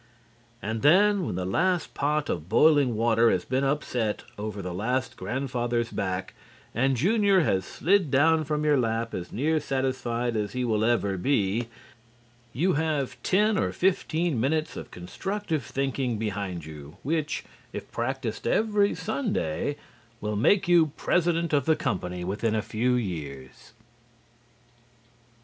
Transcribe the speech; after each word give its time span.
And 0.63 0.81
then, 0.81 1.27
when 1.27 1.35
the 1.35 1.45
last 1.45 1.93
pot 1.93 2.27
of 2.27 2.49
boiling 2.49 2.95
water 2.95 3.29
has 3.29 3.45
been 3.45 3.63
upset 3.63 4.23
over 4.35 4.59
the 4.59 4.73
last 4.73 5.15
grandfather's 5.15 5.91
back, 5.91 6.33
and 6.73 6.97
Junior 6.97 7.41
has 7.41 7.65
slid 7.65 8.09
down 8.09 8.43
from 8.43 8.65
your 8.65 8.79
lap 8.79 9.13
as 9.13 9.31
near 9.31 9.59
satisfied 9.59 10.35
as 10.35 10.53
he 10.53 10.63
ever 10.63 11.11
will 11.11 11.17
be, 11.19 11.67
you 12.51 12.73
have 12.73 13.21
ten 13.21 13.59
or 13.59 13.71
fifteen 13.71 14.39
minutes 14.41 14.75
of 14.75 14.89
constructive 14.89 15.63
thinking 15.63 16.17
behind 16.17 16.65
you, 16.65 16.97
which, 17.03 17.43
if 17.71 17.91
practiced 17.91 18.47
every 18.47 18.95
Sunday, 18.95 19.77
will 20.19 20.35
make 20.35 20.67
you 20.67 20.87
President 20.97 21.53
of 21.53 21.65
the 21.65 21.75
company 21.75 22.23
within 22.23 22.55
a 22.55 22.63
few 22.63 22.95
years. 22.95 23.73